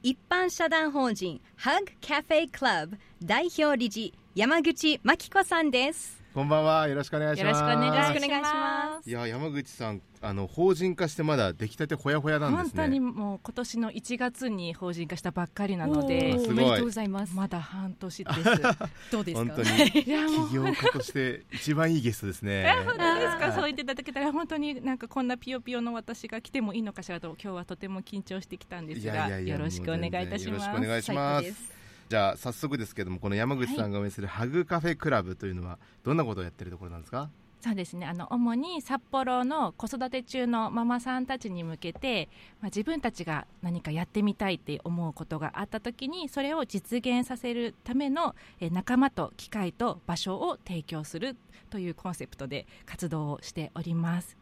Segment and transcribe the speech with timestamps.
[0.00, 6.17] 一般社団法人 Hug Cafe Club 代表理事山口真紀子さんです。
[6.34, 6.86] こんばんは。
[6.86, 7.60] よろしくお願いします。
[7.60, 9.08] よろしくお願いします。
[9.10, 12.82] いや、山口さん、あの法人化してまだ出来たてほやほやなんですね？
[12.82, 17.34] 本当にもう今年の1月に法人化したばっかりなのでおめでとうございます。
[17.34, 18.44] まだ半年です。
[19.10, 19.54] どうですか？
[19.54, 20.00] 本当に。
[20.04, 20.48] いやもう。
[20.48, 22.66] 起業家として一番いいゲストですね。
[22.78, 23.52] え本当ですはいか。
[23.54, 30.46] そう言っていただけたら本当になんかこんなピヨピヨの私が来てもいいのかしらと今日はとても緊張してきたんですがよろしくお願いいたします。
[30.48, 31.77] よろしくお願いします。
[32.08, 37.28] じゃあ早速ですけどもこの山口さんが運営するハグカフェクラブというのはどんなことをやってるところなんですか？
[37.60, 42.28] そうですねあの主に札幌の子育て中のママさんたちに向けて、
[42.60, 51.36] まあ、自分たちが何かやってみたいって思うことがあった時にそれを実現させるためのえ仲間と機会と場所を提供する
[51.68, 54.36] というコンセプトで活動をしております。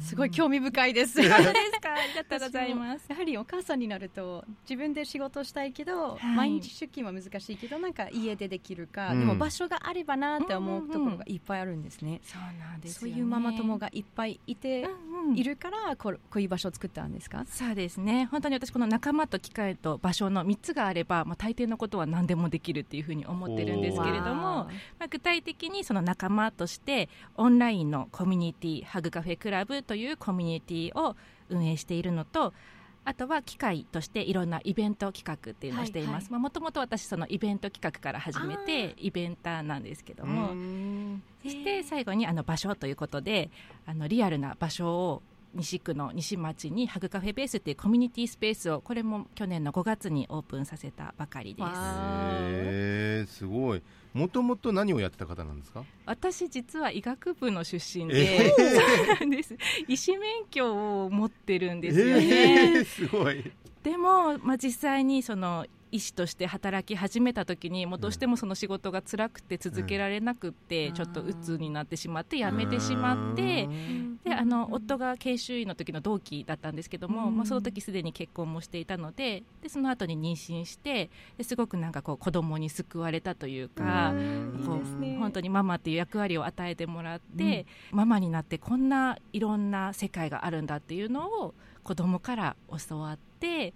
[0.00, 1.20] すごい興味深いです。
[1.20, 1.92] 本当ですか。
[1.98, 3.06] ありがとうございます。
[3.08, 6.36] やはりお母さんになると自分で仕事したいけど、はい。
[6.36, 9.20] 毎日出勤は難しいけどなんか家でできるか、うん。
[9.20, 13.14] でも場所があればなって思うところがいっぱいあるんですね、そうなんですよね。
[13.14, 15.38] そういうママ友がいっぱいいて、うんうん。
[15.38, 17.44] いるからここういう場所を作ったんですか？
[17.46, 18.26] そうですね。
[18.30, 31.16] 本当に私この仲間と機会と場所の3つがあれば、まあ、大抵のことは何でもできるっていうふうに思ってるんですけれども、まあ、具体的にその仲間としてオンラインのコミュニティハグカフェクラブというコミュニティを
[31.48, 32.54] 運営しているのと
[33.04, 36.30] あとは機会としていろんなイベント企画っていうのをしています。
[36.30, 40.52] もともと私そのイベント企画から始めてイベンターなんですけども。
[40.52, 43.50] うんそして最後にあの場所ということで
[43.86, 45.22] あのリアルな場所を
[45.58, 51.72] 西区の西町にハグカフェベースっていうコミュニティスペースをこれも去年の5月にオープンさせたばかりですわ
[52.42, 53.82] へえすごい。
[54.14, 55.84] もともと何をやってた方なんですか？
[56.06, 58.64] 私実は医学部の出身えで、そ
[59.12, 59.54] うなんです
[59.86, 63.52] 医師免許を持ってるんですよね、えーすごい。
[63.82, 70.94] でも、まあ、実際にその医師として働き始めた時にもうどうしてもその仕事が辛くて続けられなくって、うん。
[70.94, 74.18] ちょっと鬱になってしまって辞めてしまって、うん。
[74.24, 77.36] であの夫が研修医の時の同期だったんですけども、うん。
[77.36, 84.64] まあ、その時すでに結婚もしていたのででその後に妊娠してですごくなんかこう子供に救われたというか、うん。
[84.66, 92.56] こう本当にママっていう役割を与えてもらって、ママになってこんないろんな世界があるんだっていうのを子供から
[92.88, 93.72] 教わって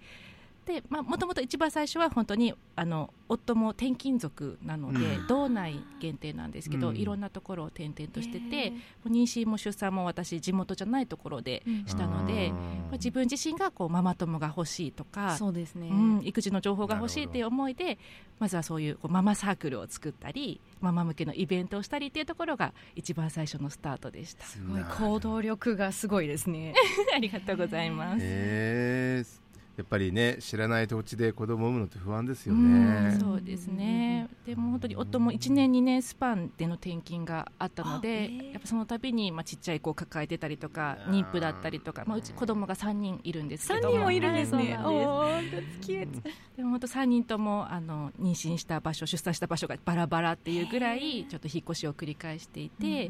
[0.65, 5.27] でまあもともと一番最初は本当にあの夫も転勤族なので、うん。
[5.27, 6.97] 道内限定なんですけど、うん。
[6.97, 8.73] いろんなところを転々としてて、
[9.05, 17.97] 妊娠も出産も私地元じゃないところでしたので、うんまあ自分自身がこうママ友が欲しいとか、そうですね、うん、育児の情報が欲しいっていう思いで
[18.39, 24.45] まずはそういうこうママサークルを作ったりママ向けのイベントをしたりっていうところが一番最初のスタートでした。
[24.45, 24.83] すごい。
[24.83, 26.73] 行動力がすごいですね。
[27.15, 29.42] ありがとうございます。
[29.75, 33.17] やっぱりね知らない土地で子供を産むのって不安ですようんね。
[33.19, 38.51] そうですね、でも本当に夫も1年、2年スパンでの転勤があったので、あえー。
[38.53, 53.09] やっぱその度にまあちっちゃい子を抱えてたりとか、妊婦だったりとか、まあ、うち子供が3人いるんですけ3ど人もいるんですね、はいですおでも本当3人ともあの妊娠した場所出産した場所がバラバラっていうぐらいちょっと引っ越しを繰り返していて、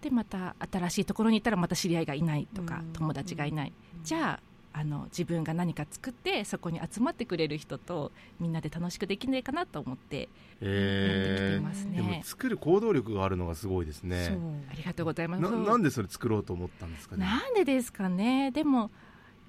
[0.00, 2.92] でまた新しいところに行ったらまた知り合いがいないとか、うん。
[2.92, 3.72] 友達がいない、
[4.04, 8.10] じゃああの自分が何か作ってそこに集まってくれる人と
[8.40, 12.22] みんなで楽しくできないかなと思ってやってきてますでもね。
[12.24, 14.64] 作る行動力があるのがすごいですそうね。
[14.70, 15.42] ありがとうございます。
[15.42, 17.24] なんでそれ作ろうと思ったんですかね？
[17.26, 18.88] なんでですかねでもやっ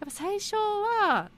[0.06, 1.30] ぱ最初は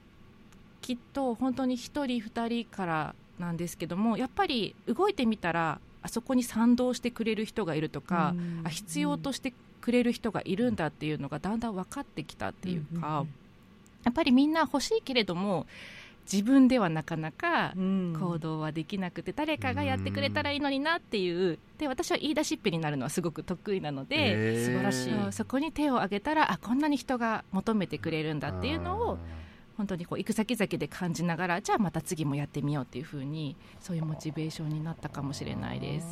[0.80, 13.24] きっと本当に1人2人からなんですけどもやっぱり動いてみたらあそこに賛同してくれる人がいるとか、うんあ必要としてくれる人がいるんだっていうのがだんだん分かってきたっていうか、
[14.06, 15.66] やっぱりみんな欲しいけれども
[16.30, 18.16] 自分ではなかなかうん。
[18.18, 29.18] 行動はできなくて誰かがやってくれたらいいのになっていうで私は言い出しっぺになるのはすごく得意なので、素晴らしいそこに手を挙げたらあこんなに人が求めてくれるんだっていうのを
[29.76, 36.06] 本当にこう行く先々で感じながらじゃあまた次もやってみようっていうふうにそういうモチベーションになったかもしれないです。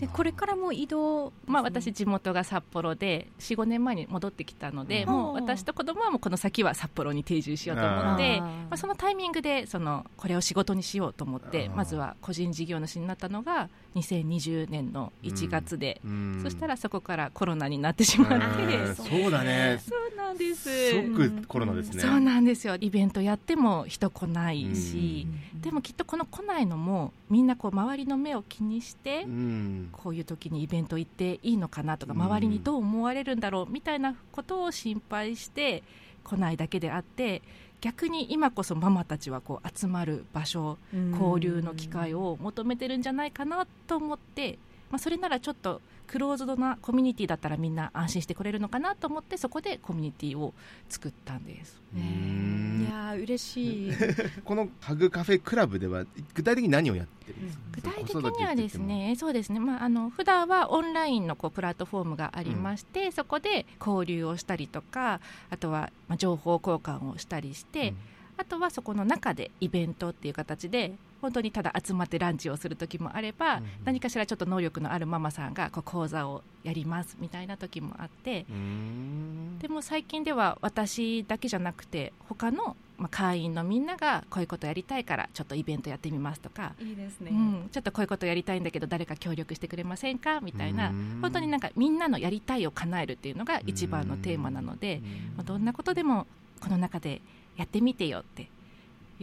[0.00, 5.12] でこれからも移動まあ、私地元が札幌で45年前に戻ってきたので、うん。
[5.12, 8.40] もう私と子供はもうこの先は札幌に定住しようと思ってあー。
[8.40, 16.40] まあ、そのタイミングでそのこれを仕事にしようと思ってまずは個人事業主になったのが2020年の1月で、うん。
[16.42, 18.90] そしたらそこからコロナになってしまって、う。
[18.92, 19.80] んそうだね。
[19.86, 20.92] そうなんです。
[20.92, 22.02] 即コロナですね。
[22.02, 22.76] そうなんですよ。
[22.80, 25.60] イベントやっても人来ないし、うん。
[25.60, 29.88] でもきっとこの来ないのもみんなこう周りの目を気にして、うん。
[29.92, 32.22] こういう時にイベント行っていいのかなとかうん。
[32.22, 35.82] 周りにどう思われるんだろうみたいなことを心配して
[36.22, 37.42] 来ないだけであって
[37.80, 40.78] 逆に今こそママたちはこう集まる場所
[41.12, 44.58] 交流の機会を求めてるんじゃないかなと思って、
[44.90, 50.52] まあ、それならちょっとクローズドなコミュニティだったらみんな安心してくれるのかなと思ってそこでコミュニティを
[50.88, 51.80] 作ったんです。
[51.94, 52.86] うん。
[52.88, 53.92] いやー嬉しい。
[54.44, 56.04] このハグカフェクラブでは
[56.34, 57.62] 具体的に何をやってるんですか？
[57.72, 65.20] 具体的にはですね、そうですね、まあ、あの普段はオンラインのこうプラットフォームがありまして、そこで交流をしたりとか、
[65.50, 67.94] あとはまあ情報交換をしたりして、
[68.36, 73.64] あとはそこの中でイベントっていう形で、本当にただ集まってランチをする時もあれば、うん。
[73.84, 79.58] 何かしらちょっと能力のあるママさんがこう講座をやりますみたいな時もあって、うん。
[79.58, 86.74] でも最近では私だけじゃなくて、他のまあ会員のみんながこういうことやりたいから、ちょっとイベントやってみますとか。
[86.80, 87.30] いいですね。
[87.32, 91.18] うん、ちょっとこういうことやりたいんだけど誰か協力してくれませんかみたいなうん。
[91.22, 95.02] 本当になんかみんなのやりたいを叶えるっていうのが一番のテーマなので、
[95.36, 96.26] まあどんなことでも
[96.60, 97.22] この中で
[97.56, 98.48] やってみてよって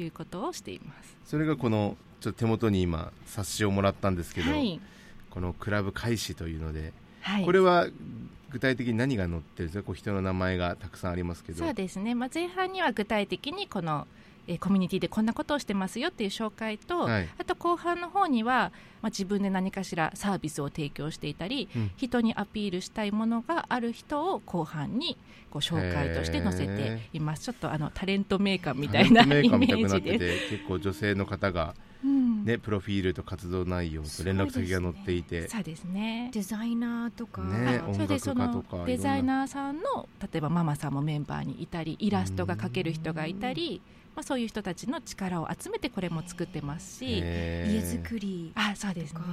[0.01, 1.17] いうことをしています。
[1.25, 4.79] それがこのちょっと手元に今冊子をもらったんですけど、はい、
[5.29, 7.87] このクラブ開始というので、はい、これは
[8.49, 9.83] 具体的に何が載ってるんですか？
[9.83, 11.59] こう人の名前がたくさんありますけど。
[11.59, 14.07] そうですね、まあ、前半には具体的にこの、
[14.47, 17.29] えーコミュニティでこんなことをしてますよっていう紹介と、はい。
[17.37, 18.71] あと後半の方には、
[19.01, 21.91] まあ、自分で何かしらサービスを提供していたり、うん。
[21.97, 25.17] 人にアピールしたいものがある人を後半に
[25.51, 27.43] ご紹介として載せています。
[27.43, 30.33] ちょっとあのタレントメーカーみたいなイメメーカーみたくなっージてで。
[30.49, 32.27] 結構女性の方が、うん。
[32.45, 36.31] ね、プロフィールと活動内容と連絡先が載っていて、そうですね。
[36.33, 43.81] デザイナーとか、ね音楽家のとかデザイナーさんの例えばママさんもメンバーにいたりイラストが描ける人がいたり、
[44.17, 47.71] まあ、そういう人たちの力を集めてこれも作ってますし、へー。
[47.71, 49.19] 家づくりあそうですね。
[49.19, 49.27] とか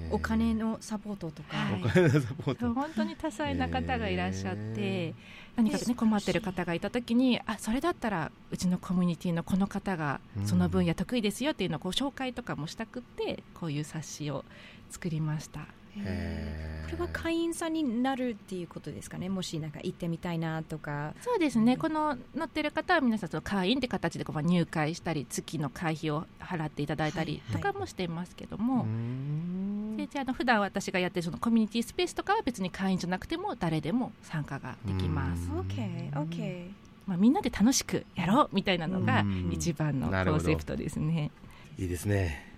[0.00, 0.14] へー。
[0.14, 1.82] お金のサポートとか、はい。
[1.84, 2.72] お金のサポート。
[2.72, 5.14] 本当に多彩な方がいらっしゃって、へ
[5.56, 14.46] 何かね困ってる方がいた時にあそれだったらうちのコミュニティのこの方がその分野得意ですよっていうのをこう紹介とかもしたくってこういう冊子を
[14.88, 15.60] 作りました。
[15.94, 19.28] これは会員さんになるっていうことですかね？
[19.28, 21.14] もしなんか行ってみたいなとか。
[21.22, 29.96] そうですね、この載ってる方は皆さん会員って形でこうまあ入会したり月の会費を払っていただいたりはいとかもしていますけどうも、ん。
[29.96, 35.48] でじゃああの普段私がやってるそのコミュニティスペースとかは別に会員じゃなくても誰でも参加ができます、
[37.06, 39.50] まあ、みんなで楽しくやろうみたいなのがうん。
[39.52, 41.30] 一番のコンセプトですね。
[41.78, 42.51] いいですね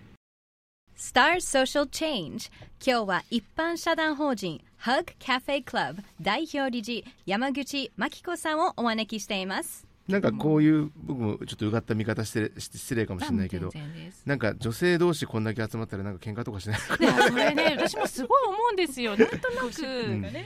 [0.96, 2.50] Star Social Change.
[2.85, 9.94] 今日は一般社団法人 Hug Cafe Club 代表理事山口真紀子さんをお招きしています。
[10.06, 14.22] なんかこういう僕もちょっとうがった見方して失礼かもしれないけどあ全然です。
[14.26, 16.78] なんか女性同士こんだけ集まったらなんか喧嘩とかしない？
[17.00, 19.16] いやそれね私もすごい思うんですよ。
[19.16, 20.20] なんとなく、うん。
[20.20, 20.44] ね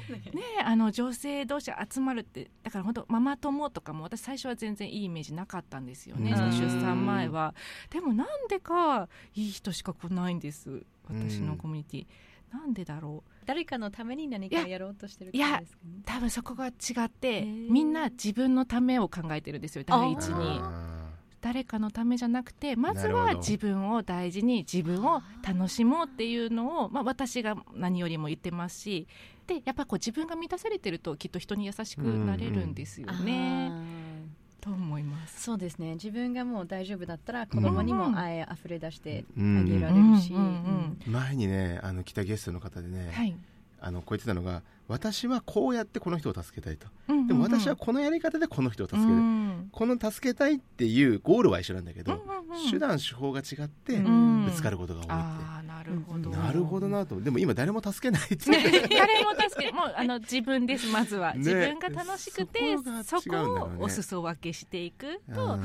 [0.64, 7.54] あの女性同士集まるってだから本当ママ友とかも私最初は全然いいイメージなかったんですよね、出産前は。
[7.90, 10.84] でもなんでかいい人しか来ないんです。
[11.08, 12.06] 私のコミュニティ、
[12.52, 13.30] なんでだろう？
[13.46, 16.02] 誰かのために何かやろうとしてるいやからですかね。
[16.04, 16.72] 多分そこが違っ
[17.08, 17.70] てー。
[17.70, 20.58] みんな自分のためを考えてるんですよ第一あに。
[20.60, 20.98] あ
[21.40, 29.06] 誰かのためじゃなくてまずは自分を大事に自分を楽しもうっていうのを、まあ、私が何よりも言ってますし
[29.46, 33.82] でやっぱこう自分が満たされてるときっと人に優しくなれるんですよね、あ
[34.68, 35.42] と思いまーす。
[35.42, 35.94] そうですね。
[35.94, 39.64] 自分がもう大丈夫だったら子供にも愛あふれ出してあうん。
[39.64, 40.32] げられるし、
[41.06, 43.34] 前にねあの来たゲストの方でね、はい。
[43.80, 46.88] あのこう言ってたのが私はこうやってこの人を助けたいと。
[47.26, 49.68] でも私はこのやり方でこの人を助ける、うん。
[49.70, 52.70] この助けたいっていうゴールは一緒なんだけど、うんうんうん。
[52.70, 54.44] 手段手法が違ってうん。
[54.46, 57.20] ぶつかることが多いって、ああなるほど、なるほどなと。
[57.20, 58.50] でも今誰も助けないって。
[58.50, 61.38] ね、 誰も助けもうあの自分ですまずは、ね。
[61.38, 65.58] 自分が楽しくてねそこをお裾分けしていくうと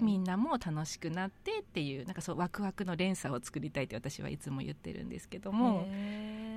[0.00, 5.12] みんなも楽しくなってっていうなんかそうワクワクの連鎖を作りたいって私はいつも言ってるん。
[5.12, 5.86] ですけども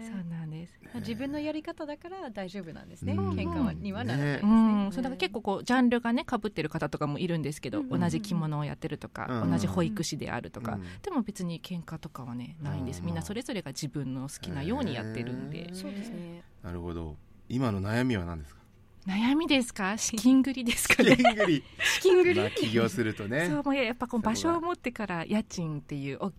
[0.05, 0.79] そうなんです。
[0.95, 3.13] 自分のやり方だから大丈夫なんですね。
[3.13, 3.29] うん。
[3.31, 4.87] 喧嘩はにはならないですうね。
[4.87, 9.51] ん、そうだから結構こうジャンルがねかぶってる方とかもいるんですけど、うん同じ着物をやってるとか、うん。
[9.51, 10.83] 同じ保育士であるとか、うん。
[11.01, 16.43] でも別に喧嘩とかはねないんです、みんなそれぞれが自分の好きなようにやってるんで、そうですね。
[16.63, 17.15] なるほど。
[17.47, 18.64] 今の悩みは何ですか？
[19.07, 19.97] 悩みですか？
[19.99, 21.63] 資金繰りですか資ね金繰り。
[21.83, 22.39] 資金繰り。
[22.39, 23.47] まあ起業するとね。
[23.49, 26.37] そうもうやっぱこう場所を持ってから家賃っていう大きい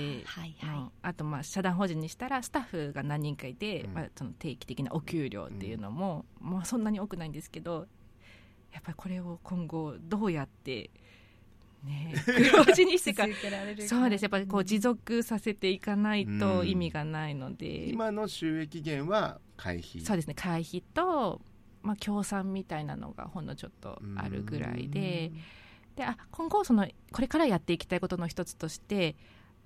[0.00, 3.94] 家はい庭のあとまあ社団法人にしたらスタッフが何人かいて、うん。
[3.94, 7.86] まあ、その定期的なお給料っていうのも、まあ、そんなに多くないんですけど
[8.72, 10.90] やっぱりこれを今後どうやって
[11.84, 13.32] ね 黒字にしてから
[13.86, 16.68] そうですやっぱりこう持続させていかないとうん。
[16.68, 20.00] 意味がないので、今の収益源は会費。
[20.02, 20.34] そうですね。
[20.34, 21.40] 会費と、
[21.82, 25.32] まあ、協賛みたいなのがほんのちょっとあるぐらいで。
[25.96, 29.16] であ今後そのこれからやっていきたいことの一つとして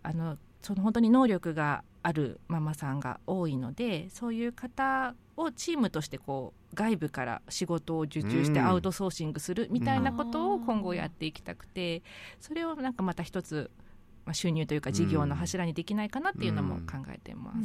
[0.02, 12.02] あのその本当に能力があるママさんが多いのでそういう方をチームとしてこう外部から仕事を受注してうんアウトソーシングするみたいなことを今後やっていきたくて
[12.40, 13.70] それをなんかまた一つ、
[14.24, 17.56] まあ、収入というか事業の柱にできないかなっていうのも考えてます。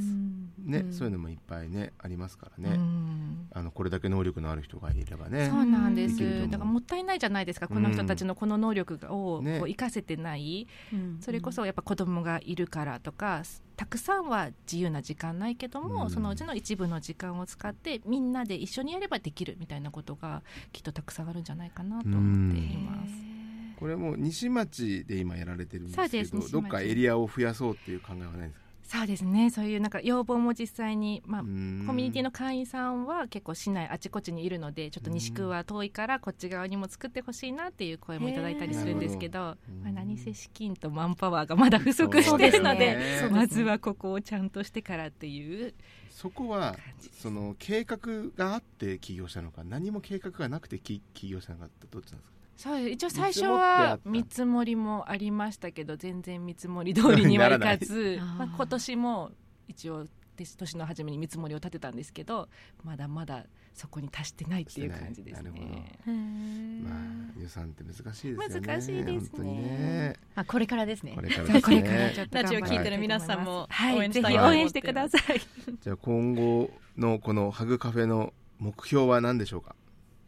[0.58, 0.94] ね、うん。
[0.94, 3.48] そういうのもいっぱいねありますからうね、ん。
[3.52, 6.50] あのこれだけ能力のある人がいればねそうなんです。
[6.50, 11.18] だからもったいないじゃないですかこの人たちのこの能力をこねう活かせてない、うん。
[11.22, 13.44] それこそやっぱ子供がいるからとか
[13.76, 16.10] たくさんは自由な時間ないけども、うん。
[16.10, 23.37] そのうちの一部の時間を使ってみんなで一緒にやればできるみたいなことがきっとたくさんあるんじゃないかなと思っています。
[23.80, 28.68] これもう西町で今やられてるんですけどどっかエリアを増やそうっていう考えはないんですか？
[28.88, 39.56] そうですねそういうなんか要望も実際に、まあ、ココミュニティの会員さんは結構市内あちこちにいるのでちょっと西区は遠いからこっち側にも作ってほしいなっていう声もいただいたりするんですけど、ま
[39.90, 43.30] あ、何せ資金とマンパワーがまだ不足してるのでね。
[43.30, 45.74] まずはここをちゃんとしてからっていう
[46.10, 46.78] そこは
[47.22, 48.00] その計画
[48.38, 52.37] があって起業したのか何も計画がなくてき起業したのかってどっちなんですか？
[52.58, 52.90] そうです。
[52.90, 58.38] 一応最初は見積もりもありましたけど全然見積もり通りにはいかず ならない。
[58.38, 59.32] まあ、今年も
[59.68, 62.48] 一応年の初めに見積もりを立てたんですけど
[62.84, 66.00] まだまだそこに達してないっていう感じですね。
[66.84, 66.92] ま
[67.38, 68.68] あ予算って難しいですよね。
[68.68, 69.30] 難しいですね。
[69.30, 70.16] 本当にね。
[70.36, 71.14] まあこれからですね。
[71.16, 71.22] こ。
[71.22, 71.82] れからこですね。
[71.82, 74.58] れからちょっとラジオ聞いてる皆さんも応援したいと思って。
[74.58, 75.42] 応援してください。
[75.82, 79.76] じゃあ今後のこのハグカフェの目標は何でしょうか？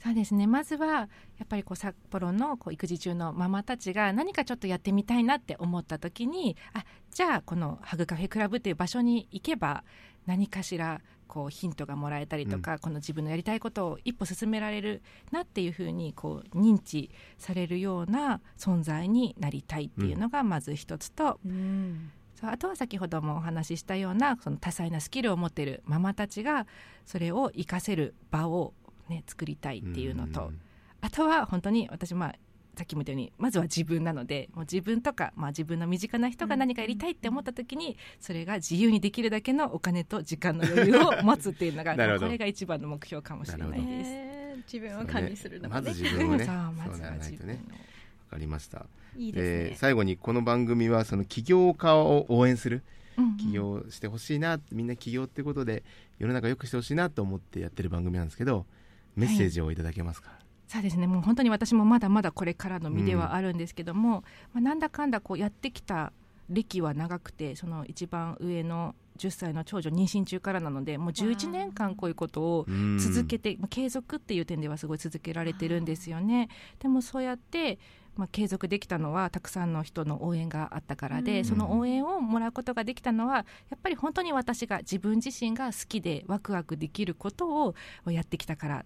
[0.01, 0.48] そうですね。
[0.48, 1.08] まずはや
[1.44, 9.84] っぱりこう札幌のこう育児中のママたちが何かちょっとやってみたいなって思った時にあじゃあこのハグカフェクラブっていう場所に行けば
[10.25, 22.12] 何かしらこうヒントがもらえたりとか、この自分のやりたいことを一歩進められるなっていうふうにこう認知されるような存在になりたいっていうのがまず一つと、うん。
[22.39, 26.68] そうあとは先ほどもお話ししたようなその多彩なスキルを持っているママたちが
[27.06, 28.74] それを活かせる場を、
[29.09, 30.59] ね、作りたいっていうのと、ん
[31.01, 32.35] あとは本当に私まあ
[32.79, 44.73] さっきも言ったようにまずは自分なのでもう自分とか、まあ、自分の身近な人が何かやりたいって思った時にそれが自由にできるだけのお金と時間の余裕を 持つっていうのがこれが一番の目標かもしれないです。
[44.73, 45.81] 自分を管理するのもね。
[45.81, 46.03] まず。
[46.03, 46.45] 自分をね。
[46.45, 46.69] そうまわ
[48.29, 48.85] かりました。
[49.17, 49.71] いいですね。
[49.71, 52.83] えー最後にこの番組はその起業家を応援する。
[53.17, 53.37] うんうん。
[53.37, 55.83] 起業してほしいなみんな起業ってことで
[56.17, 58.65] 世の中良くしてほしいなと思ってやってる番組なんですけど
[59.19, 60.31] メッセージをいただけますか、
[60.67, 61.07] そうですね。
[61.07, 64.23] もう本当に私もまだまだこれからの身ではあるんですけども、
[64.53, 66.13] まあ、なんだかんだこうやってきた
[66.49, 76.49] 歴は長くてその一番上の10歳の長女妊娠中からなのでもう11年間こういうことをうん続けて、まあ、継続っていう点ではすごい続けられてるんですよね。
[76.79, 77.79] でもそうやって
[78.17, 81.45] まあ、継続できたのはたくさんの人の応援があったからで、うん。
[81.45, 87.75] その応援をもらうことができたのはやっぱり本当に私が自分自身が好きでワクワクできることを
[88.07, 88.85] やってきたから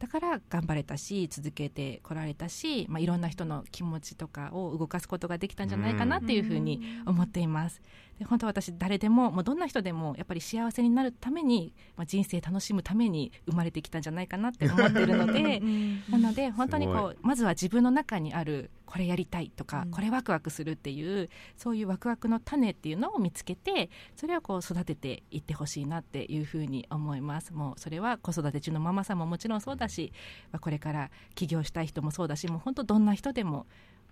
[0.00, 7.82] だから頑張れたし続けてこられたし、まあ、いろんな人の気持ちとかを動かすことができたんじゃないかなっていうふうに思っています。
[8.18, 15.60] で本当私誰でももうどんな人でもやっぱり幸せになるために、まあ、人生楽しむために生まれてきたんじゃないかなって思ってるので
[16.08, 30.12] なので本当にこうまずは自分の中にあるこれやりたいとか、うんこれワクワクするっていうそういうワクワクの種っていうのを見つけてそれをこう育てていってほしいなっていうふうに思いますもうそれは子育て中のママさんももちろんそうだし、
[30.52, 33.66] まあ、これから起業したい人もそうだしもう本当どんな人でも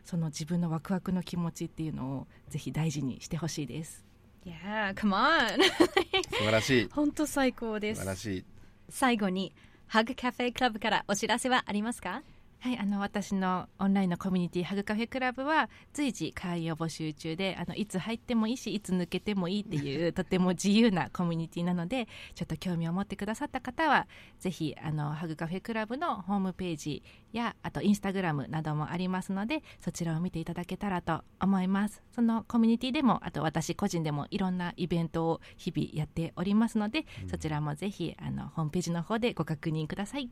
[0.04, 4.04] その自分のワクワクの気持ちっていうのをぜひ大事にしてほしいです。
[4.47, 5.62] Yeah, come on.
[6.30, 8.11] 素晴らしい本当最高です素晴。
[8.11, 8.44] らしい
[8.88, 9.52] 最後に
[9.87, 12.23] ハグカフェクラブからお知らせはありますか？
[12.60, 24.08] はい、あの私のオンラインのコミュニティハグカフェクラブは随時会員を募集中であのいつ入ってもいいしいつ抜けてもいいっていう とても自由なコミュニティなのでちょっと興味を持ってくださった方は
[24.40, 32.02] ぜひあのハグカフェクラブのホームページやあとインスタグラムなどもありますのでそちらを見ていただけたらと思います。
[32.10, 37.28] そのコミュニティでもあと私個人でもいろんなイベントを日々やっておりますので、うん。
[37.28, 40.28] そちらもぜひあのホームページの方でご確認ください。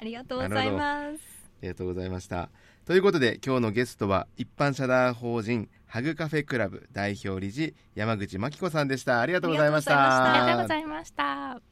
[0.00, 1.20] ありがとうございます。
[1.28, 1.31] あ
[1.62, 2.50] りがとうございました。
[2.84, 9.20] ということで今日のゲストは一般社団法人ハグカフェクラブ代表理事山口真紀子さんでした。
[9.20, 10.34] ありがとうございました。
[10.34, 11.22] ありがとうございました。
[11.22, 11.71] ありがとうございました。